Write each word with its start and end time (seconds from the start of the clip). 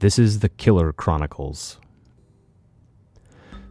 This 0.00 0.16
is 0.16 0.38
the 0.38 0.48
Killer 0.48 0.92
Chronicles. 0.92 1.80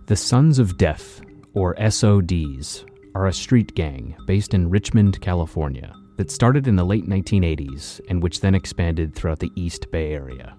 The 0.07 0.17
Sons 0.17 0.59
of 0.59 0.77
Death, 0.77 1.21
or 1.53 1.73
SODs, 1.75 2.83
are 3.15 3.27
a 3.27 3.33
street 3.33 3.73
gang 3.75 4.13
based 4.25 4.53
in 4.53 4.69
Richmond, 4.69 5.21
California, 5.21 5.95
that 6.17 6.29
started 6.29 6.67
in 6.67 6.75
the 6.75 6.83
late 6.83 7.07
1980s 7.07 8.01
and 8.09 8.21
which 8.21 8.41
then 8.41 8.55
expanded 8.55 9.15
throughout 9.15 9.39
the 9.39 9.53
East 9.55 9.89
Bay 9.89 10.11
Area. 10.11 10.57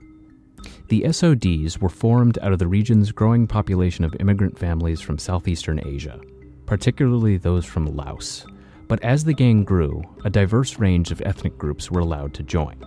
The 0.89 1.05
SODs 1.13 1.79
were 1.79 1.91
formed 1.91 2.39
out 2.41 2.55
of 2.55 2.59
the 2.59 2.67
region's 2.67 3.13
growing 3.13 3.47
population 3.47 4.07
of 4.07 4.17
immigrant 4.21 4.59
families 4.59 5.03
from 5.03 5.19
southeastern 5.19 5.87
Asia, 5.87 6.19
particularly 6.65 7.37
those 7.37 7.67
from 7.67 7.95
Laos. 7.95 8.47
But 8.87 9.05
as 9.05 9.23
the 9.23 9.35
gang 9.35 9.65
grew, 9.65 10.03
a 10.25 10.31
diverse 10.31 10.79
range 10.79 11.11
of 11.11 11.21
ethnic 11.27 11.59
groups 11.59 11.91
were 11.91 12.01
allowed 12.01 12.33
to 12.35 12.43
join. 12.43 12.83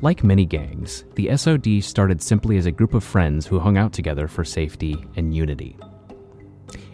Like 0.00 0.22
many 0.22 0.44
gangs, 0.44 1.04
the 1.14 1.36
SOD 1.36 1.82
started 1.82 2.22
simply 2.22 2.56
as 2.56 2.66
a 2.66 2.72
group 2.72 2.94
of 2.94 3.02
friends 3.02 3.46
who 3.46 3.58
hung 3.58 3.76
out 3.76 3.92
together 3.92 4.28
for 4.28 4.44
safety 4.44 5.04
and 5.16 5.34
unity. 5.34 5.76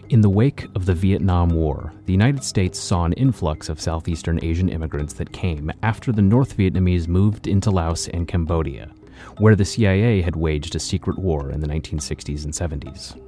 In 0.09 0.21
the 0.21 0.29
wake 0.29 0.67
of 0.75 0.85
the 0.85 0.93
Vietnam 0.93 1.49
War, 1.49 1.91
the 2.05 2.13
United 2.13 2.43
States 2.43 2.79
saw 2.79 3.05
an 3.05 3.13
influx 3.13 3.69
of 3.69 3.81
Southeastern 3.81 4.43
Asian 4.43 4.69
immigrants 4.69 5.13
that 5.13 5.31
came 5.31 5.71
after 5.81 6.11
the 6.11 6.21
North 6.21 6.55
Vietnamese 6.57 7.07
moved 7.07 7.47
into 7.47 7.71
Laos 7.71 8.07
and 8.09 8.27
Cambodia, 8.27 8.91
where 9.39 9.55
the 9.55 9.65
CIA 9.65 10.21
had 10.21 10.35
waged 10.35 10.75
a 10.75 10.79
secret 10.79 11.17
war 11.17 11.49
in 11.49 11.59
the 11.59 11.67
1960s 11.67 12.45
and 12.45 12.53
70s. 12.53 13.19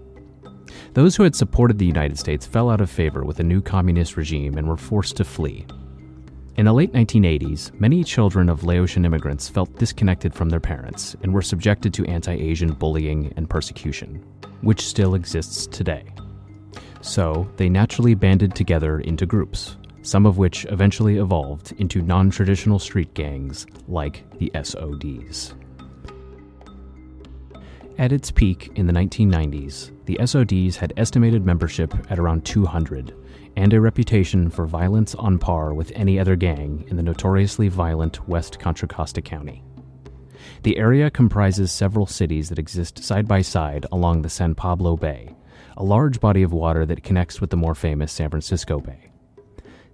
Those 0.93 1.15
who 1.15 1.23
had 1.23 1.35
supported 1.35 1.79
the 1.79 1.85
United 1.85 2.19
States 2.19 2.45
fell 2.45 2.69
out 2.69 2.81
of 2.81 2.89
favor 2.89 3.23
with 3.23 3.37
the 3.37 3.43
new 3.43 3.61
communist 3.61 4.15
regime 4.15 4.57
and 4.57 4.67
were 4.67 4.77
forced 4.77 5.17
to 5.17 5.23
flee, 5.23 5.65
in 6.57 6.65
the 6.65 6.73
late 6.73 6.91
1980s, 6.91 7.71
many 7.79 8.03
children 8.03 8.49
of 8.49 8.63
Laotian 8.63 9.05
immigrants 9.05 9.47
felt 9.47 9.77
disconnected 9.77 10.33
from 10.33 10.49
their 10.49 10.59
parents 10.59 11.15
and 11.21 11.31
were 11.31 11.43
subjected 11.43 11.93
to 11.93 12.05
anti 12.05 12.33
Asian 12.33 12.73
bullying 12.73 13.31
and 13.37 13.47
persecution, 13.47 14.25
which 14.61 14.81
still 14.81 15.13
exists 15.13 15.67
today. 15.67 16.03
So, 17.01 17.47
they 17.57 17.69
naturally 17.69 18.15
banded 18.15 18.55
together 18.55 19.01
into 19.01 19.27
groups, 19.27 19.77
some 20.01 20.25
of 20.25 20.39
which 20.39 20.65
eventually 20.69 21.17
evolved 21.17 21.73
into 21.77 22.01
non 22.01 22.31
traditional 22.31 22.79
street 22.79 23.13
gangs 23.13 23.67
like 23.87 24.23
the 24.39 24.51
SODs. 24.55 25.53
At 27.99 28.11
its 28.11 28.31
peak 28.31 28.71
in 28.75 28.87
the 28.87 28.93
1990s, 28.93 29.91
the 30.05 30.19
SODs 30.25 30.77
had 30.77 30.93
estimated 30.97 31.45
membership 31.45 31.93
at 32.09 32.17
around 32.17 32.45
200 32.45 33.13
and 33.57 33.73
a 33.73 33.81
reputation 33.81 34.51
for 34.51 34.67
violence 34.67 35.15
on 35.15 35.39
par 35.39 35.73
with 35.73 35.91
any 35.95 36.19
other 36.19 36.35
gang 36.35 36.85
in 36.89 36.95
the 36.95 37.01
notoriously 37.01 37.67
violent 37.67 38.29
West 38.29 38.59
Contra 38.59 38.87
Costa 38.87 39.19
County. 39.19 39.63
The 40.61 40.77
area 40.77 41.09
comprises 41.09 41.71
several 41.71 42.05
cities 42.05 42.49
that 42.49 42.59
exist 42.59 43.03
side 43.03 43.27
by 43.27 43.41
side 43.41 43.87
along 43.91 44.21
the 44.21 44.29
San 44.29 44.53
Pablo 44.53 44.95
Bay, 44.95 45.35
a 45.75 45.83
large 45.83 46.19
body 46.19 46.43
of 46.43 46.53
water 46.53 46.85
that 46.85 47.03
connects 47.03 47.41
with 47.41 47.49
the 47.49 47.57
more 47.57 47.73
famous 47.73 48.11
San 48.11 48.29
Francisco 48.29 48.79
Bay. 48.79 49.09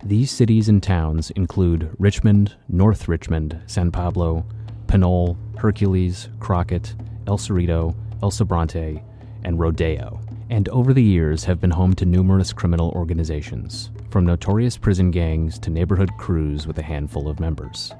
These 0.04 0.30
cities 0.30 0.68
and 0.68 0.84
towns 0.84 1.32
include 1.32 1.90
Richmond, 1.98 2.58
North 2.68 3.08
Richmond, 3.08 3.62
San 3.68 3.92
Pablo, 3.92 4.46
Pinole, 4.88 5.38
Hercules, 5.58 6.28
Crockett, 6.42 6.96
El 7.28 7.38
Cerrito, 7.38 7.96
El 8.22 8.30
Sobrante, 8.30 9.02
and 9.46 9.58
Rodeo 9.58 10.20
and 10.54 10.70
over 10.70 10.94
the 10.94 11.02
years 11.02 11.44
have 11.44 11.60
been 11.60 11.72
home 11.72 11.96
to 11.96 12.06
numerous 12.06 12.54
criminal 12.54 12.92
organizations, 12.92 13.90
from 14.12 14.24
notorious 14.24 14.78
prison 14.78 15.10
gangs 15.10 15.58
to 15.58 15.72
neighborhood 15.72 16.12
crews 16.20 16.68
with 16.68 16.78
a 16.78 16.84
handful 16.84 17.28
of 17.28 17.40
members. 17.40 17.92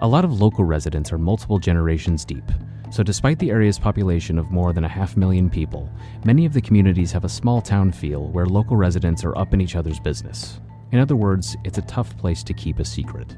A 0.00 0.08
lot 0.08 0.24
of 0.24 0.40
local 0.40 0.64
residents 0.64 1.12
are 1.12 1.18
multiple 1.18 1.58
generations 1.58 2.24
deep, 2.24 2.50
so 2.90 3.02
despite 3.02 3.38
the 3.38 3.50
area's 3.50 3.78
population 3.78 4.38
of 4.38 4.50
more 4.50 4.72
than 4.72 4.84
a 4.84 4.88
half 4.88 5.14
million 5.14 5.50
people, 5.50 5.90
many 6.24 6.46
of 6.46 6.54
the 6.54 6.62
communities 6.62 7.12
have 7.12 7.26
a 7.26 7.28
small 7.28 7.60
town 7.60 7.92
feel 7.92 8.28
where 8.28 8.46
local 8.46 8.78
residents 8.78 9.22
are 9.22 9.36
up 9.36 9.52
in 9.52 9.60
each 9.60 9.76
other's 9.76 10.00
business. 10.00 10.62
In 10.92 11.00
other 11.00 11.16
words, 11.16 11.54
it's 11.64 11.76
a 11.76 11.82
tough 11.82 12.16
place 12.16 12.42
to 12.44 12.54
keep 12.54 12.78
a 12.78 12.84
secret. 12.86 13.36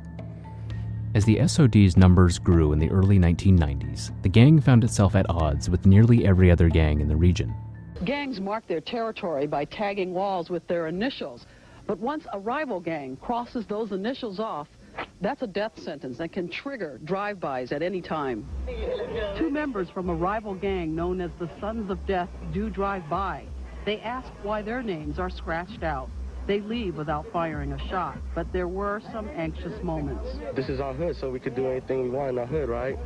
As 1.17 1.25
the 1.25 1.45
SOD's 1.49 1.97
numbers 1.97 2.39
grew 2.39 2.73
in 2.73 2.79
the 2.79 2.91
early 2.91 3.19
1990s, 3.19 4.13
the 4.23 4.29
gang 4.29 4.61
found 4.61 4.85
itself 4.85 5.17
at 5.17 5.29
odds 5.29 5.69
with 5.69 5.85
nearly 5.85 6.25
every 6.25 6.49
other 6.53 6.69
gang 6.69 7.01
in 7.01 7.09
the 7.09 7.17
region. 7.17 7.53
Gangs 8.05 8.41
mark 8.41 8.67
their 8.67 8.81
territory 8.81 9.47
by 9.47 9.65
tagging 9.65 10.13
walls 10.13 10.51
with 10.51 10.67
their 10.69 10.87
initials. 10.87 11.47
But 11.87 11.99
once 11.99 12.25
a 12.33 12.39
rival 12.39 12.81
gang 12.81 13.17
crosses 13.17 13.65
those 13.67 13.93
initials 13.93 14.39
off, 14.39 14.69
that's 15.21 15.43
a 15.43 15.47
death 15.47 15.73
sentence 15.79 16.19
that 16.19 16.33
can 16.33 16.49
trigger 16.49 17.01
drive-bys 17.05 17.73
at 17.73 17.83
any 17.83 18.03
time. 18.03 18.47
Two 19.39 19.51
members 19.51 19.89
from 19.91 20.11
a 20.11 20.15
rival 20.15 20.55
gang 20.55 20.95
known 20.95 21.21
as 21.21 21.31
the 21.39 21.49
Sons 21.61 21.91
of 21.91 22.05
Death 22.07 22.29
do 22.53 22.69
drive 22.69 23.09
by. 23.09 23.45
They 23.85 24.01
ask 24.01 24.29
why 24.43 24.63
their 24.63 24.83
names 24.83 25.19
are 25.19 25.31
scratched 25.31 25.83
out. 25.83 26.11
They 26.47 26.61
leave 26.61 26.97
without 26.97 27.27
firing 27.33 27.73
a 27.73 27.89
shot, 27.89 28.19
but 28.35 28.53
there 28.53 28.69
were 28.69 29.01
some 29.13 29.29
anxious 29.31 29.83
moments. 29.83 30.29
This 30.55 30.69
is 30.69 30.81
our 30.81 30.95
hood, 30.95 31.17
so 31.17 31.31
we 31.31 31.41
could 31.41 31.57
do 31.57 31.67
anything 31.69 32.03
we 32.03 32.11
want 32.11 32.31
in 32.31 32.39
our 32.39 32.47
hood, 32.47 32.69
right? 32.69 32.97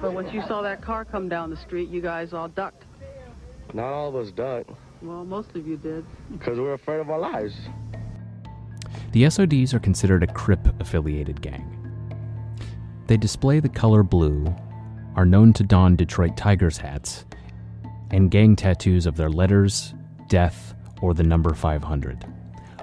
But 0.00 0.12
once 0.12 0.32
you 0.32 0.42
saw 0.48 0.62
that 0.62 0.82
car 0.82 1.04
come 1.04 1.28
down 1.28 1.50
the 1.50 1.56
street, 1.56 1.88
you 1.88 2.00
guys 2.00 2.32
all 2.32 2.48
ducked. 2.48 2.84
Not 3.76 3.92
all 3.92 4.08
of 4.08 4.16
us 4.16 4.30
ducked. 4.30 4.70
Well, 5.02 5.26
most 5.26 5.54
of 5.54 5.68
you 5.68 5.76
did. 5.76 6.06
Because 6.32 6.58
we're 6.58 6.72
afraid 6.72 6.98
of 6.98 7.10
our 7.10 7.18
lives. 7.18 7.54
The 9.12 9.28
SODs 9.28 9.74
are 9.74 9.78
considered 9.78 10.22
a 10.22 10.26
Crip 10.26 10.80
affiliated 10.80 11.42
gang. 11.42 11.70
They 13.06 13.18
display 13.18 13.60
the 13.60 13.68
color 13.68 14.02
blue, 14.02 14.46
are 15.14 15.26
known 15.26 15.52
to 15.52 15.62
don 15.62 15.94
Detroit 15.94 16.38
Tigers 16.38 16.78
hats, 16.78 17.26
and 18.10 18.30
gang 18.30 18.56
tattoos 18.56 19.04
of 19.04 19.16
their 19.16 19.28
letters, 19.28 19.92
death, 20.30 20.74
or 21.02 21.12
the 21.12 21.22
number 21.22 21.52
500. 21.52 22.24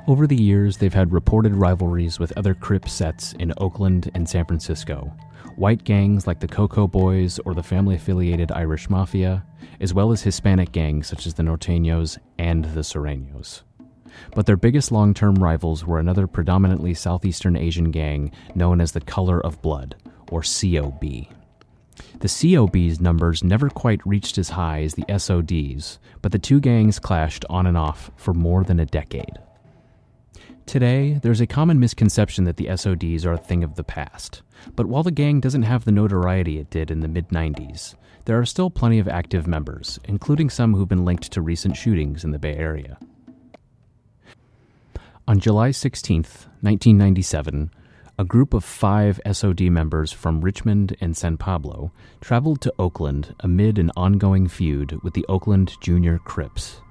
Over 0.07 0.27
the 0.27 0.39
years, 0.39 0.77
they've 0.77 0.93
had 0.93 1.11
reported 1.11 1.55
rivalries 1.55 2.19
with 2.19 2.37
other 2.37 2.53
Crip 2.53 2.87
sets 2.87 3.33
in 3.33 3.51
Oakland 3.57 4.11
and 4.13 4.29
San 4.29 4.45
Francisco, 4.45 5.11
white 5.57 5.83
gangs 5.83 6.27
like 6.27 6.39
the 6.39 6.47
Cocoa 6.47 6.87
Boys 6.87 7.39
or 7.39 7.53
the 7.53 7.63
family 7.63 7.95
affiliated 7.95 8.51
Irish 8.51 8.89
Mafia, 8.89 9.45
as 9.79 9.93
well 9.93 10.11
as 10.11 10.21
Hispanic 10.21 10.71
gangs 10.71 11.07
such 11.07 11.25
as 11.25 11.33
the 11.33 11.43
Norteños 11.43 12.17
and 12.37 12.65
the 12.65 12.81
Sureños. 12.81 13.61
But 14.35 14.45
their 14.45 14.57
biggest 14.57 14.91
long 14.91 15.13
term 15.13 15.35
rivals 15.35 15.85
were 15.85 15.99
another 15.99 16.27
predominantly 16.27 16.93
Southeastern 16.93 17.55
Asian 17.55 17.91
gang 17.91 18.31
known 18.55 18.81
as 18.81 18.91
the 18.91 19.01
Color 19.01 19.39
of 19.43 19.61
Blood, 19.61 19.95
or 20.29 20.41
COB. 20.41 21.27
The 22.19 22.27
COB's 22.27 22.99
numbers 22.99 23.43
never 23.43 23.69
quite 23.69 24.05
reached 24.05 24.37
as 24.37 24.49
high 24.49 24.81
as 24.83 24.95
the 24.95 25.05
SOD's, 25.17 25.99
but 26.21 26.31
the 26.31 26.39
two 26.39 26.59
gangs 26.59 26.99
clashed 26.99 27.45
on 27.49 27.67
and 27.67 27.77
off 27.77 28.11
for 28.15 28.33
more 28.33 28.63
than 28.63 28.79
a 28.79 28.85
decade. 28.85 29.37
Today, 30.65 31.19
there's 31.21 31.41
a 31.41 31.47
common 31.47 31.79
misconception 31.79 32.45
that 32.45 32.57
the 32.57 32.69
SODs 32.75 33.25
are 33.25 33.33
a 33.33 33.37
thing 33.37 33.63
of 33.63 33.75
the 33.75 33.83
past. 33.83 34.41
But 34.75 34.85
while 34.87 35.03
the 35.03 35.11
gang 35.11 35.39
doesn't 35.39 35.63
have 35.63 35.85
the 35.85 35.91
notoriety 35.91 36.57
it 36.57 36.69
did 36.69 36.89
in 36.89 37.01
the 37.01 37.07
mid 37.07 37.29
90s, 37.29 37.95
there 38.25 38.39
are 38.39 38.45
still 38.45 38.69
plenty 38.69 38.99
of 38.99 39.07
active 39.07 39.45
members, 39.45 39.99
including 40.05 40.49
some 40.49 40.73
who've 40.73 40.87
been 40.87 41.05
linked 41.05 41.31
to 41.33 41.41
recent 41.41 41.75
shootings 41.75 42.23
in 42.23 42.31
the 42.31 42.39
Bay 42.39 42.55
Area. 42.55 42.97
On 45.27 45.39
July 45.39 45.71
16, 45.71 46.17
1997, 46.61 47.71
a 48.17 48.25
group 48.25 48.53
of 48.53 48.63
five 48.63 49.19
SOD 49.29 49.61
members 49.63 50.11
from 50.11 50.41
Richmond 50.41 50.95
and 51.01 51.17
San 51.17 51.37
Pablo 51.37 51.91
traveled 52.21 52.61
to 52.61 52.73
Oakland 52.79 53.35
amid 53.41 53.77
an 53.77 53.91
ongoing 53.97 54.47
feud 54.47 54.99
with 55.03 55.13
the 55.13 55.25
Oakland 55.27 55.73
Junior 55.81 56.19
Crips. 56.19 56.81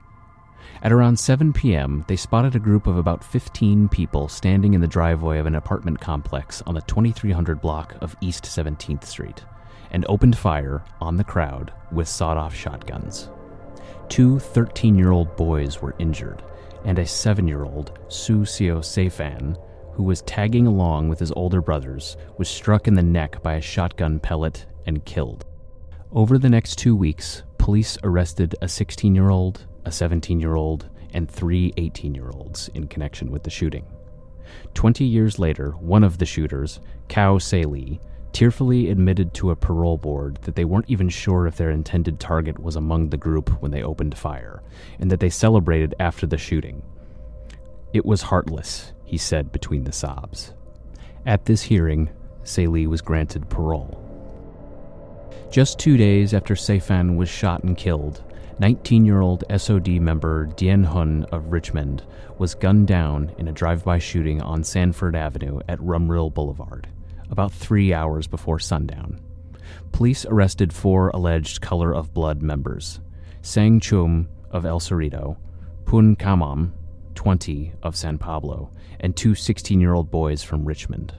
At 0.83 0.91
around 0.91 1.17
7 1.17 1.53
p.m., 1.53 2.05
they 2.09 2.17
spotted 2.17 2.57
a 2.57 2.59
group 2.61 2.89
of 2.89 2.97
about 2.97 3.23
15 3.23 3.89
people 3.89 4.27
standing 4.27 4.75
in 4.75 4.81
the 4.81 4.89
driveway 4.89 5.39
of 5.39 5.47
an 5.47 5.55
apartment 5.55 6.01
complex 6.01 6.61
on 6.67 6.75
the 6.75 6.81
2300 6.83 7.61
block 7.61 7.95
of 8.01 8.17
East 8.21 8.43
17th 8.43 9.05
Street 9.05 9.45
and 9.93 10.05
opened 10.09 10.37
fire 10.37 10.83
on 11.01 11.17
the 11.17 11.23
crowd 11.23 11.73
with 11.93 12.09
sawed 12.09 12.37
off 12.37 12.53
shotguns. 12.53 13.29
Two 14.09 14.41
13 14.41 14.97
year 14.97 15.13
old 15.13 15.37
boys 15.37 15.81
were 15.81 15.95
injured, 16.01 16.43
and 16.85 16.99
a 16.99 17.07
7 17.07 17.47
year 17.47 17.63
old, 17.63 18.01
Su 18.09 18.41
Seo 18.41 18.81
Seifan, 18.81 19.57
who 19.93 20.03
was 20.03 20.23
tagging 20.23 20.67
along 20.67 21.09
with 21.09 21.21
his 21.21 21.33
older 21.37 21.63
brothers, 21.63 22.17
was 22.39 22.49
struck 22.49 22.89
in 22.89 22.95
the 22.95 23.03
neck 23.03 23.41
by 23.41 23.55
a 23.55 23.61
shotgun 23.61 24.19
pellet 24.19 24.67
and 24.87 25.05
killed. 25.05 25.45
Over 26.11 26.39
the 26.39 26.51
next 26.51 26.77
two 26.77 26.97
weeks, 26.97 27.45
police 27.59 27.97
arrested 28.03 28.57
a 28.61 28.69
16 28.69 29.15
year 29.15 29.31
old, 29.31 29.67
a 29.85 29.93
17 29.93 30.41
year 30.41 30.55
old, 30.55 30.89
and 31.15 31.31
three 31.31 31.73
18 31.77 32.15
year 32.15 32.31
olds 32.33 32.69
in 32.75 32.89
connection 32.89 33.31
with 33.31 33.43
the 33.43 33.51
shooting. 33.51 33.87
Twenty 34.75 35.05
years 35.05 35.39
later, 35.39 35.73
one 35.73 36.05
of 36.05 36.19
the 36.19 36.27
shooters, 36.27 36.81
Kao 37.09 37.39
Se 37.39 37.65
Lee, 37.65 38.01
tearfully 38.33 38.89
admitted 38.89 39.35
to 39.35 39.51
a 39.51 39.57
parole 39.57 39.99
board 39.99 40.37
that 40.43 40.55
they 40.55 40.65
weren't 40.65 40.89
even 40.89 41.09
sure 41.09 41.47
if 41.47 41.57
their 41.57 41.71
intended 41.71 42.19
target 42.19 42.59
was 42.59 42.77
among 42.77 43.09
the 43.09 43.17
group 43.17 43.51
when 43.63 43.71
they 43.71 43.83
opened 43.83 44.17
fire, 44.17 44.63
and 44.99 45.11
that 45.11 45.21
they 45.21 45.29
celebrated 45.29 45.95
after 46.01 46.27
the 46.27 46.39
shooting. 46.39 46.83
It 47.93 48.07
was 48.07 48.23
heartless, 48.23 48.93
he 49.05 49.19
said 49.19 49.53
between 49.53 49.85
the 49.85 49.93
sobs. 49.93 50.55
At 51.27 51.45
this 51.45 51.63
hearing, 51.63 52.11
Se 52.45 52.67
Lee 52.67 52.87
was 52.87 53.03
granted 53.03 53.51
parole. 53.51 53.99
Just 55.51 55.79
two 55.79 55.99
days 55.99 56.33
after 56.33 56.55
Seifan 56.55 57.17
was 57.17 57.29
shot 57.29 57.63
and 57.63 57.77
killed, 57.77 58.23
19 58.59 59.05
year 59.05 59.21
old 59.21 59.45
SOD 59.57 60.01
member 60.01 60.47
Dien 60.47 60.85
Hun 60.85 61.25
of 61.33 61.53
Richmond 61.53 62.05
was 62.39 62.55
gunned 62.55 62.87
down 62.87 63.33
in 63.39 63.49
a 63.49 63.53
drive 63.53 63.85
by 63.85 63.99
shooting 63.99 64.43
on 64.43 64.63
Sanford 64.63 65.17
Avenue 65.17 65.61
at 65.69 65.79
Rumrill 65.79 66.33
Boulevard, 66.33 66.89
about 67.31 67.53
three 67.53 67.93
hours 67.93 68.27
before 68.27 68.59
sundown. 68.59 69.21
Police 69.93 70.27
arrested 70.27 70.73
four 70.73 71.11
alleged 71.11 71.61
Color 71.61 71.95
of 71.95 72.15
Blood 72.15 72.43
members 72.43 73.01
Sang 73.41 73.81
Chum 73.81 74.29
of 74.51 74.65
El 74.67 74.81
Cerrito, 74.81 75.37
Pun 75.85 76.15
Kamam, 76.15 76.73
20, 77.15 77.73
of 77.83 77.97
San 77.97 78.19
Pablo, 78.19 78.71
and 79.01 79.17
two 79.17 79.35
16 79.35 79.81
year 79.81 79.95
old 79.95 80.11
boys 80.11 80.43
from 80.43 80.65
Richmond. 80.65 81.15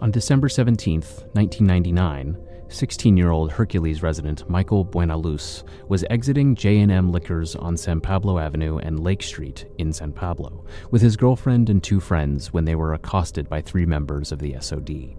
On 0.00 0.10
December 0.10 0.48
17, 0.48 1.00
1999, 1.00 2.36
16-year-old 2.68 3.52
Hercules 3.52 4.02
resident 4.02 4.48
Michael 4.48 4.84
Buenaluz 4.84 5.62
was 5.88 6.04
exiting 6.10 6.54
J&M 6.54 7.12
Liquors 7.12 7.54
on 7.54 7.76
San 7.76 8.00
Pablo 8.00 8.38
Avenue 8.38 8.78
and 8.78 9.00
Lake 9.00 9.22
Street 9.22 9.66
in 9.78 9.92
San 9.92 10.12
Pablo 10.12 10.64
with 10.90 11.02
his 11.02 11.16
girlfriend 11.16 11.70
and 11.70 11.82
two 11.82 12.00
friends 12.00 12.52
when 12.52 12.64
they 12.64 12.74
were 12.74 12.94
accosted 12.94 13.48
by 13.48 13.60
three 13.60 13.86
members 13.86 14.32
of 14.32 14.38
the 14.38 14.56
SOD. 14.58 15.14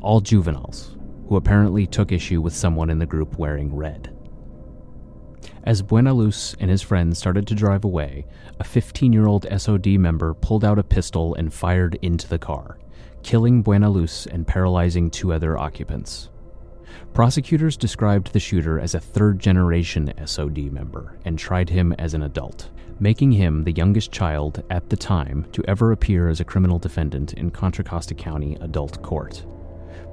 All 0.00 0.20
juveniles, 0.20 0.96
who 1.28 1.36
apparently 1.36 1.86
took 1.86 2.12
issue 2.12 2.40
with 2.40 2.54
someone 2.54 2.88
in 2.88 2.98
the 2.98 3.06
group 3.06 3.38
wearing 3.38 3.74
red. 3.74 4.16
As 5.64 5.82
Buenaluz 5.82 6.56
and 6.58 6.70
his 6.70 6.82
friends 6.82 7.18
started 7.18 7.46
to 7.48 7.54
drive 7.54 7.84
away, 7.84 8.26
a 8.58 8.64
15 8.64 9.12
year 9.12 9.26
old 9.26 9.46
SOD 9.60 9.98
member 9.98 10.34
pulled 10.34 10.64
out 10.64 10.78
a 10.78 10.82
pistol 10.82 11.34
and 11.34 11.52
fired 11.52 11.98
into 12.00 12.26
the 12.26 12.38
car, 12.38 12.78
killing 13.22 13.62
Buenaluz 13.62 14.26
and 14.26 14.46
paralyzing 14.46 15.10
two 15.10 15.32
other 15.32 15.58
occupants. 15.58 16.30
Prosecutors 17.12 17.76
described 17.76 18.32
the 18.32 18.40
shooter 18.40 18.78
as 18.78 18.94
a 18.94 19.00
third 19.00 19.38
generation 19.38 20.12
SOD 20.24 20.72
member 20.72 21.18
and 21.24 21.38
tried 21.38 21.70
him 21.70 21.92
as 21.94 22.14
an 22.14 22.22
adult, 22.22 22.70
making 22.98 23.32
him 23.32 23.64
the 23.64 23.72
youngest 23.72 24.12
child 24.12 24.62
at 24.70 24.88
the 24.90 24.96
time 24.96 25.46
to 25.52 25.64
ever 25.66 25.92
appear 25.92 26.28
as 26.28 26.40
a 26.40 26.44
criminal 26.44 26.78
defendant 26.78 27.34
in 27.34 27.50
Contra 27.50 27.84
Costa 27.84 28.14
County 28.14 28.56
adult 28.60 29.02
court. 29.02 29.44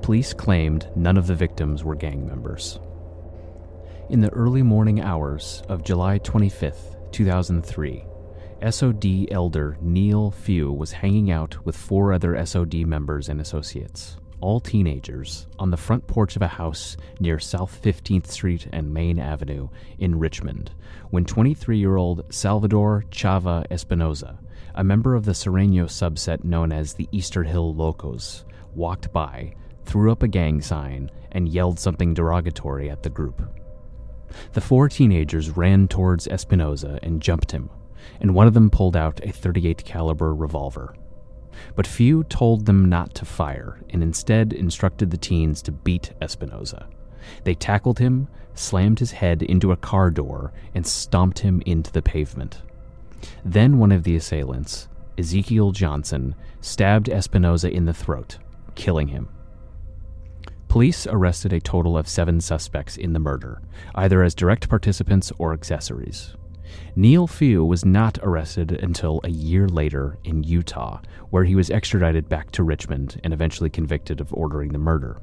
Police 0.01 0.33
claimed 0.33 0.89
none 0.95 1.17
of 1.17 1.27
the 1.27 1.35
victims 1.35 1.83
were 1.83 1.95
gang 1.95 2.25
members. 2.25 2.79
In 4.09 4.21
the 4.21 4.33
early 4.33 4.63
morning 4.63 5.01
hours 5.01 5.63
of 5.69 5.83
July 5.83 6.17
25, 6.17 7.11
2003, 7.11 8.05
SOD 8.69 9.31
elder 9.31 9.77
Neil 9.81 10.31
Few 10.31 10.71
was 10.71 10.91
hanging 10.91 11.29
out 11.29 11.63
with 11.65 11.75
four 11.75 12.13
other 12.13 12.43
SOD 12.45 12.85
members 12.85 13.29
and 13.29 13.39
associates 13.39 14.17
all 14.39 14.59
teenagers, 14.59 15.47
on 15.57 15.71
the 15.71 15.77
front 15.77 16.05
porch 16.07 16.35
of 16.35 16.41
a 16.41 16.47
house 16.47 16.95
near 17.19 17.39
South 17.39 17.79
15th 17.81 18.27
Street 18.27 18.67
and 18.71 18.93
Main 18.93 19.19
Avenue 19.19 19.69
in 19.97 20.19
Richmond 20.19 20.71
when 21.09 21.25
23 21.25 21.77
year 21.77 21.95
old 21.95 22.23
Salvador 22.33 23.05
Chava 23.09 23.67
Espinoza, 23.69 24.37
a 24.75 24.83
member 24.83 25.15
of 25.15 25.25
the 25.25 25.31
Sureño 25.31 25.85
subset 25.85 26.43
known 26.43 26.71
as 26.71 26.93
the 26.93 27.07
Easter 27.11 27.43
Hill 27.43 27.73
Locos, 27.73 28.45
walked 28.75 29.11
by, 29.11 29.53
threw 29.85 30.11
up 30.11 30.23
a 30.23 30.27
gang 30.27 30.61
sign, 30.61 31.09
and 31.31 31.49
yelled 31.49 31.79
something 31.79 32.13
derogatory 32.13 32.89
at 32.89 33.03
the 33.03 33.09
group. 33.09 33.41
The 34.53 34.61
four 34.61 34.89
teenagers 34.89 35.51
ran 35.51 35.87
towards 35.87 36.27
Espinoza 36.27 36.99
and 37.01 37.21
jumped 37.21 37.51
him, 37.51 37.69
and 38.19 38.35
one 38.35 38.47
of 38.47 38.53
them 38.53 38.69
pulled 38.69 38.95
out 38.95 39.23
a 39.23 39.31
38 39.31 39.83
caliber 39.85 40.35
revolver 40.35 40.93
but 41.75 41.87
few 41.87 42.23
told 42.25 42.65
them 42.65 42.89
not 42.89 43.13
to 43.15 43.25
fire 43.25 43.79
and 43.89 44.03
instead 44.03 44.53
instructed 44.53 45.11
the 45.11 45.17
teens 45.17 45.61
to 45.63 45.71
beat 45.71 46.13
Espinoza. 46.21 46.87
They 47.43 47.55
tackled 47.55 47.99
him, 47.99 48.27
slammed 48.53 48.99
his 48.99 49.11
head 49.11 49.43
into 49.43 49.71
a 49.71 49.77
car 49.77 50.11
door, 50.11 50.53
and 50.73 50.85
stomped 50.85 51.39
him 51.39 51.61
into 51.65 51.91
the 51.91 52.01
pavement. 52.01 52.61
Then 53.43 53.77
one 53.77 53.91
of 53.91 54.03
the 54.03 54.15
assailants, 54.15 54.87
Ezekiel 55.17 55.71
Johnson, 55.71 56.35
stabbed 56.61 57.07
Espinoza 57.07 57.71
in 57.71 57.85
the 57.85 57.93
throat, 57.93 58.37
killing 58.75 59.09
him. 59.09 59.29
Police 60.67 61.07
arrested 61.07 61.53
a 61.53 61.61
total 61.61 61.97
of 61.97 62.07
seven 62.07 62.41
suspects 62.41 62.97
in 62.97 63.13
the 63.13 63.19
murder, 63.19 63.61
either 63.95 64.21
as 64.21 64.35
direct 64.35 64.69
participants 64.69 65.31
or 65.37 65.53
accessories. 65.53 66.35
Neil 66.95 67.27
Few 67.27 67.63
was 67.63 67.85
not 67.85 68.17
arrested 68.23 68.71
until 68.71 69.21
a 69.23 69.29
year 69.29 69.67
later 69.67 70.17
in 70.23 70.43
Utah, 70.43 71.01
where 71.29 71.43
he 71.43 71.55
was 71.55 71.69
extradited 71.69 72.27
back 72.27 72.51
to 72.51 72.63
Richmond 72.63 73.19
and 73.23 73.33
eventually 73.33 73.69
convicted 73.69 74.19
of 74.19 74.33
ordering 74.33 74.69
the 74.69 74.79
murder. 74.79 75.21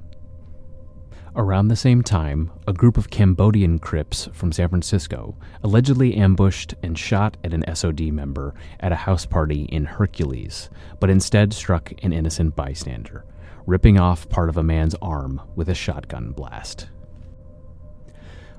Around 1.36 1.66
the 1.66 1.74
same 1.74 2.02
time, 2.02 2.52
a 2.68 2.72
group 2.72 2.96
of 2.96 3.10
Cambodian 3.10 3.80
Crips 3.80 4.28
from 4.32 4.52
San 4.52 4.68
Francisco 4.68 5.36
allegedly 5.64 6.14
ambushed 6.14 6.76
and 6.80 6.96
shot 6.96 7.36
at 7.42 7.52
an 7.52 7.64
SOD 7.74 8.12
member 8.12 8.54
at 8.78 8.92
a 8.92 8.96
house 8.96 9.26
party 9.26 9.62
in 9.64 9.84
Hercules, 9.84 10.70
but 11.00 11.10
instead 11.10 11.52
struck 11.52 11.92
an 12.04 12.12
innocent 12.12 12.54
bystander, 12.54 13.24
ripping 13.66 13.98
off 13.98 14.28
part 14.28 14.48
of 14.48 14.56
a 14.56 14.62
man's 14.62 14.94
arm 15.02 15.40
with 15.56 15.68
a 15.68 15.74
shotgun 15.74 16.30
blast. 16.30 16.88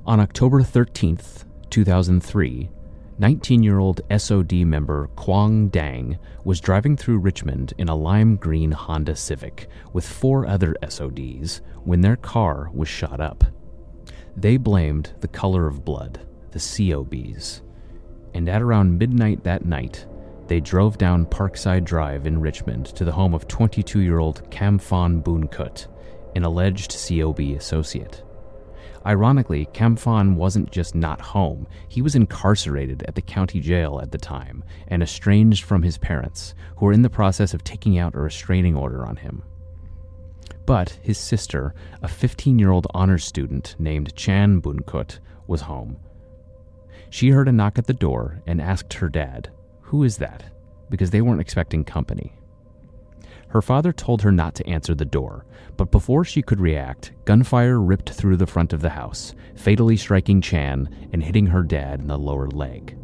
On 0.05 0.19
October 0.19 0.61
13th, 0.61 1.45
2003, 1.69 2.69
19 3.17 3.63
year 3.63 3.79
old 3.79 4.01
SOD 4.15 4.51
member 4.65 5.07
Quang 5.15 5.69
Dang 5.69 6.19
was 6.43 6.59
driving 6.59 6.97
through 6.97 7.19
Richmond 7.19 7.73
in 7.77 7.87
a 7.87 7.95
lime 7.95 8.35
green 8.35 8.71
Honda 8.71 9.15
Civic 9.15 9.69
with 9.93 10.05
four 10.05 10.45
other 10.45 10.75
SODs 10.85 11.61
when 11.85 12.01
their 12.01 12.17
car 12.17 12.69
was 12.73 12.89
shot 12.89 13.21
up. 13.21 13.45
They 14.35 14.57
blamed 14.57 15.13
the 15.21 15.29
color 15.29 15.65
of 15.65 15.85
blood, 15.85 16.27
the 16.51 16.59
COBs, 16.59 17.61
and 18.33 18.49
at 18.49 18.61
around 18.61 18.97
midnight 18.97 19.45
that 19.45 19.63
night, 19.63 20.05
they 20.47 20.59
drove 20.59 20.97
down 20.97 21.25
Parkside 21.25 21.85
Drive 21.85 22.27
in 22.27 22.41
Richmond 22.41 22.87
to 22.87 23.05
the 23.05 23.13
home 23.13 23.33
of 23.33 23.47
22 23.47 24.01
year 24.01 24.19
old 24.19 24.49
Kamphon 24.51 25.23
Boonkut, 25.23 25.87
an 26.35 26.43
alleged 26.43 26.93
COB 27.07 27.39
associate. 27.55 28.24
Ironically, 29.05 29.67
Kamphon 29.67 30.35
wasn't 30.35 30.71
just 30.71 30.95
not 30.95 31.21
home, 31.21 31.67
he 31.87 32.01
was 32.01 32.15
incarcerated 32.15 33.03
at 33.03 33.15
the 33.15 33.21
county 33.21 33.59
jail 33.59 33.99
at 34.01 34.11
the 34.11 34.17
time 34.17 34.63
and 34.87 35.03
estranged 35.03 35.63
from 35.63 35.83
his 35.83 35.97
parents, 35.97 36.55
who 36.77 36.87
were 36.87 36.93
in 36.93 37.03
the 37.03 37.09
process 37.09 37.53
of 37.53 37.63
taking 37.63 37.99
out 37.99 38.15
a 38.15 38.19
restraining 38.19 38.75
order 38.75 39.05
on 39.05 39.17
him. 39.17 39.43
But 40.65 40.97
his 41.03 41.19
sister, 41.19 41.75
a 42.01 42.07
15 42.07 42.57
year 42.57 42.71
old 42.71 42.87
honors 42.93 43.23
student 43.23 43.75
named 43.77 44.15
Chan 44.15 44.61
Boonkut, 44.61 45.19
was 45.45 45.61
home. 45.61 45.97
She 47.11 47.29
heard 47.29 47.47
a 47.47 47.51
knock 47.51 47.77
at 47.77 47.85
the 47.85 47.93
door 47.93 48.41
and 48.47 48.59
asked 48.59 48.93
her 48.95 49.09
dad, 49.09 49.51
Who 49.81 50.03
is 50.03 50.17
that? 50.17 50.43
because 50.89 51.09
they 51.09 51.21
weren't 51.21 51.41
expecting 51.41 51.83
company. 51.83 52.33
Her 53.55 53.61
father 53.61 53.93
told 53.93 54.21
her 54.23 54.33
not 54.33 54.53
to 54.55 54.67
answer 54.67 54.93
the 54.93 55.05
door, 55.05 55.45
but 55.77 55.89
before 55.89 56.25
she 56.25 56.41
could 56.41 56.59
react, 56.59 57.13
gunfire 57.23 57.79
ripped 57.79 58.09
through 58.09 58.35
the 58.35 58.45
front 58.45 58.73
of 58.73 58.81
the 58.81 58.89
house, 58.89 59.33
fatally 59.55 59.95
striking 59.95 60.41
Chan 60.41 60.89
and 61.13 61.23
hitting 61.23 61.45
her 61.47 61.63
dad 61.63 62.01
in 62.01 62.07
the 62.07 62.17
lower 62.17 62.49
leg. 62.49 62.97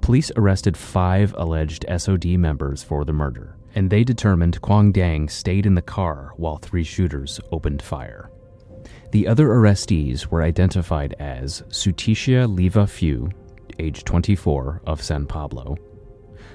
Police 0.00 0.32
arrested 0.36 0.74
five 0.74 1.34
alleged 1.36 1.84
SOD 1.98 2.38
members 2.38 2.82
for 2.82 3.04
the 3.04 3.12
murder, 3.12 3.58
and 3.74 3.90
they 3.90 4.04
determined 4.04 4.62
Quang 4.62 4.90
Dang 4.90 5.28
stayed 5.28 5.66
in 5.66 5.74
the 5.74 5.82
car 5.82 6.32
while 6.38 6.56
three 6.56 6.82
shooters 6.82 7.38
opened 7.52 7.82
fire. 7.82 8.30
The 9.12 9.28
other 9.28 9.48
arrestees 9.48 10.28
were 10.28 10.40
identified 10.40 11.14
as 11.18 11.60
Sutisha 11.68 12.48
Leva 12.48 12.86
Few, 12.86 13.28
age 13.78 14.02
24, 14.02 14.80
of 14.86 15.02
San 15.02 15.26
Pablo, 15.26 15.76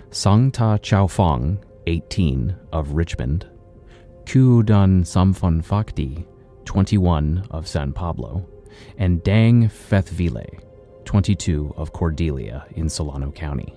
Sangta 0.10 0.80
Chaofong, 0.82 1.60
18, 1.92 2.56
of 2.72 2.94
Richmond, 2.94 3.46
Kuudan 4.24 5.06
Samphon 5.06 5.62
Phakdi, 5.62 6.26
21, 6.64 7.46
of 7.52 7.68
San 7.68 7.92
Pablo, 7.92 8.48
and 8.98 9.22
Dang 9.24 9.68
Fethvile, 9.68 10.64
22, 11.04 11.74
of 11.76 11.92
Cordelia 11.92 12.66
in 12.76 12.88
Solano 12.88 13.30
County. 13.32 13.76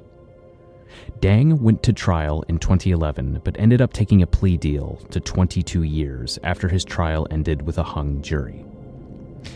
Dang 1.19 1.61
went 1.61 1.83
to 1.83 1.93
trial 1.93 2.45
in 2.49 2.61
2011 2.61 3.41
but 3.43 3.59
ended 3.59 3.83
up 3.83 3.93
taking 3.93 4.23
a 4.23 4.29
plea 4.29 4.57
deal 4.57 4.97
to 5.11 5.19
22 5.19 5.83
years 5.83 6.39
after 6.45 6.69
his 6.69 6.85
trial 6.85 7.27
ended 7.33 7.63
with 7.63 7.79
a 7.79 7.83
hung 7.83 8.23
jury. 8.23 8.65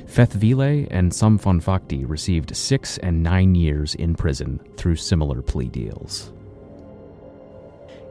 Fethvile 0.07 0.89
and 0.91 1.15
Samphon 1.15 1.61
Phakdi 1.61 2.05
received 2.09 2.57
six 2.57 2.99
and 2.99 3.23
nine 3.23 3.55
years 3.55 3.95
in 3.95 4.17
prison 4.17 4.59
through 4.77 4.97
similar 4.97 5.43
plea 5.43 5.69
deals. 5.69 6.33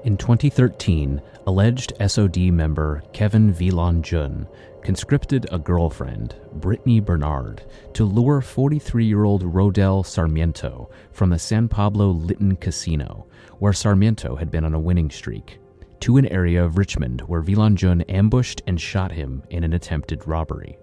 In 0.07 0.15
2013, 0.15 1.21
alleged 1.47 1.91
SOD 1.99 2.37
member 2.53 3.03
Kevin 3.11 3.51
Vilon 3.51 4.01
Jun 4.01 4.47
conscripted 4.81 5.45
a 5.51 5.59
girlfriend, 5.59 6.33
Brittany 6.53 7.01
Bernard, 7.01 7.63
to 7.91 8.05
lure 8.05 8.39
43 8.39 9.03
year 9.03 9.25
old 9.25 9.43
Rodel 9.43 10.03
Sarmiento 10.03 10.89
from 11.11 11.29
the 11.29 11.37
San 11.37 11.67
Pablo 11.67 12.11
Lytton 12.11 12.55
Casino, 12.55 13.27
where 13.59 13.73
Sarmiento 13.73 14.37
had 14.37 14.49
been 14.49 14.63
on 14.63 14.73
a 14.73 14.79
winning 14.79 15.09
streak, 15.09 15.59
to 15.99 16.15
an 16.15 16.27
area 16.27 16.63
of 16.63 16.77
Richmond 16.77 17.19
where 17.23 17.43
Vilan 17.43 17.75
Jun 17.75 17.99
ambushed 18.03 18.61
and 18.65 18.79
shot 18.79 19.11
him 19.11 19.43
in 19.49 19.65
an 19.65 19.73
attempted 19.73 20.25
robbery. 20.25 20.77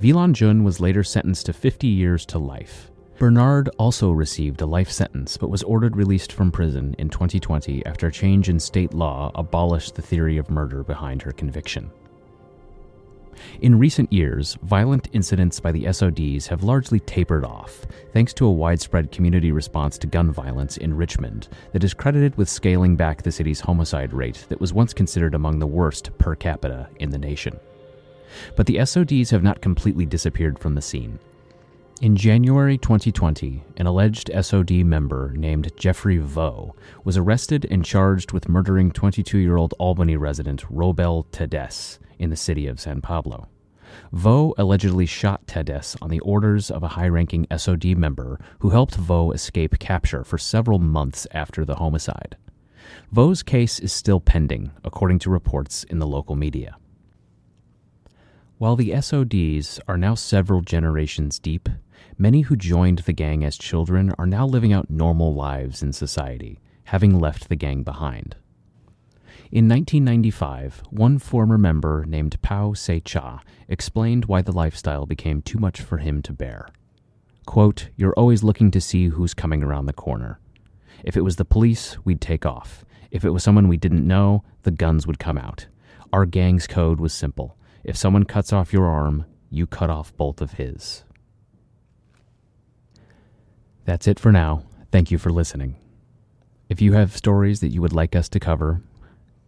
Vilan 0.00 0.32
Jun 0.32 0.64
was 0.64 0.80
later 0.80 1.04
sentenced 1.04 1.44
to 1.44 1.52
50 1.52 1.86
years 1.86 2.24
to 2.24 2.38
life. 2.38 2.91
Bernard 3.18 3.68
also 3.78 4.10
received 4.10 4.60
a 4.62 4.66
life 4.66 4.90
sentence 4.90 5.36
but 5.36 5.50
was 5.50 5.62
ordered 5.62 5.96
released 5.96 6.32
from 6.32 6.50
prison 6.50 6.94
in 6.98 7.08
2020 7.08 7.84
after 7.86 8.08
a 8.08 8.12
change 8.12 8.48
in 8.48 8.58
state 8.58 8.94
law 8.94 9.30
abolished 9.34 9.94
the 9.94 10.02
theory 10.02 10.38
of 10.38 10.50
murder 10.50 10.82
behind 10.82 11.22
her 11.22 11.32
conviction. 11.32 11.90
In 13.60 13.78
recent 13.78 14.12
years, 14.12 14.56
violent 14.62 15.08
incidents 15.12 15.60
by 15.60 15.72
the 15.72 15.92
SODs 15.92 16.46
have 16.48 16.62
largely 16.62 17.00
tapered 17.00 17.44
off, 17.44 17.86
thanks 18.12 18.32
to 18.34 18.46
a 18.46 18.52
widespread 18.52 19.10
community 19.10 19.52
response 19.52 19.98
to 19.98 20.06
gun 20.06 20.32
violence 20.32 20.76
in 20.76 20.96
Richmond 20.96 21.48
that 21.72 21.84
is 21.84 21.94
credited 21.94 22.36
with 22.36 22.48
scaling 22.48 22.96
back 22.96 23.22
the 23.22 23.32
city's 23.32 23.60
homicide 23.60 24.12
rate 24.12 24.46
that 24.48 24.60
was 24.60 24.72
once 24.72 24.92
considered 24.92 25.34
among 25.34 25.58
the 25.58 25.66
worst 25.66 26.16
per 26.18 26.34
capita 26.34 26.88
in 26.98 27.10
the 27.10 27.18
nation. 27.18 27.58
But 28.56 28.66
the 28.66 28.84
SODs 28.84 29.30
have 29.30 29.42
not 29.42 29.60
completely 29.60 30.06
disappeared 30.06 30.58
from 30.58 30.74
the 30.74 30.82
scene. 30.82 31.18
In 32.00 32.16
January 32.16 32.78
2020, 32.78 33.62
an 33.76 33.86
alleged 33.86 34.30
SOD 34.40 34.84
member 34.84 35.32
named 35.36 35.70
Jeffrey 35.76 36.18
Vo 36.18 36.74
was 37.04 37.16
arrested 37.16 37.64
and 37.70 37.84
charged 37.84 38.32
with 38.32 38.48
murdering 38.48 38.90
22 38.90 39.38
year 39.38 39.56
old 39.56 39.72
Albany 39.78 40.16
resident 40.16 40.64
Robel 40.68 41.26
Tedes 41.30 42.00
in 42.18 42.30
the 42.30 42.36
city 42.36 42.66
of 42.66 42.80
San 42.80 43.02
Pablo. 43.02 43.46
Vo 44.10 44.52
allegedly 44.58 45.06
shot 45.06 45.46
Tedes 45.46 45.96
on 46.02 46.10
the 46.10 46.20
orders 46.20 46.72
of 46.72 46.82
a 46.82 46.88
high 46.88 47.08
ranking 47.08 47.46
SOD 47.56 47.96
member 47.96 48.40
who 48.60 48.70
helped 48.70 48.96
Vo 48.96 49.30
escape 49.30 49.78
capture 49.78 50.24
for 50.24 50.38
several 50.38 50.80
months 50.80 51.28
after 51.30 51.64
the 51.64 51.76
homicide. 51.76 52.36
Vo's 53.12 53.44
case 53.44 53.78
is 53.78 53.92
still 53.92 54.18
pending, 54.18 54.72
according 54.82 55.20
to 55.20 55.30
reports 55.30 55.84
in 55.84 56.00
the 56.00 56.06
local 56.06 56.34
media. 56.34 56.76
While 58.62 58.76
the 58.76 58.92
SODs 58.92 59.80
are 59.88 59.98
now 59.98 60.14
several 60.14 60.60
generations 60.60 61.40
deep, 61.40 61.68
many 62.16 62.42
who 62.42 62.54
joined 62.54 63.00
the 63.00 63.12
gang 63.12 63.42
as 63.42 63.58
children 63.58 64.12
are 64.18 64.26
now 64.26 64.46
living 64.46 64.72
out 64.72 64.88
normal 64.88 65.34
lives 65.34 65.82
in 65.82 65.92
society, 65.92 66.60
having 66.84 67.18
left 67.18 67.48
the 67.48 67.56
gang 67.56 67.82
behind. 67.82 68.36
In 69.50 69.68
1995, 69.68 70.84
one 70.90 71.18
former 71.18 71.58
member 71.58 72.04
named 72.06 72.40
Pao 72.40 72.72
Se 72.72 73.00
Cha 73.00 73.40
explained 73.66 74.26
why 74.26 74.42
the 74.42 74.52
lifestyle 74.52 75.06
became 75.06 75.42
too 75.42 75.58
much 75.58 75.80
for 75.80 75.98
him 75.98 76.22
to 76.22 76.32
bear. 76.32 76.68
Quote, 77.46 77.88
You're 77.96 78.14
always 78.14 78.44
looking 78.44 78.70
to 78.70 78.80
see 78.80 79.08
who's 79.08 79.34
coming 79.34 79.64
around 79.64 79.86
the 79.86 79.92
corner. 79.92 80.38
If 81.02 81.16
it 81.16 81.22
was 81.22 81.34
the 81.34 81.44
police, 81.44 81.96
we'd 82.04 82.20
take 82.20 82.46
off. 82.46 82.84
If 83.10 83.24
it 83.24 83.30
was 83.30 83.42
someone 83.42 83.66
we 83.66 83.76
didn't 83.76 84.06
know, 84.06 84.44
the 84.62 84.70
guns 84.70 85.04
would 85.04 85.18
come 85.18 85.36
out. 85.36 85.66
Our 86.12 86.26
gang's 86.26 86.68
code 86.68 87.00
was 87.00 87.12
simple. 87.12 87.56
If 87.84 87.96
someone 87.96 88.24
cuts 88.24 88.52
off 88.52 88.72
your 88.72 88.86
arm, 88.86 89.26
you 89.50 89.66
cut 89.66 89.90
off 89.90 90.16
both 90.16 90.40
of 90.40 90.52
his. 90.52 91.04
That's 93.84 94.06
it 94.06 94.20
for 94.20 94.30
now. 94.30 94.64
Thank 94.92 95.10
you 95.10 95.18
for 95.18 95.30
listening. 95.30 95.76
If 96.68 96.80
you 96.80 96.92
have 96.92 97.16
stories 97.16 97.60
that 97.60 97.68
you 97.68 97.82
would 97.82 97.92
like 97.92 98.14
us 98.14 98.28
to 98.30 98.40
cover, 98.40 98.82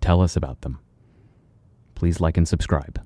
tell 0.00 0.20
us 0.20 0.36
about 0.36 0.62
them. 0.62 0.80
Please 1.94 2.20
like 2.20 2.36
and 2.36 2.46
subscribe. 2.46 3.00